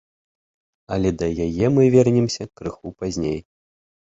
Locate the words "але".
0.95-1.09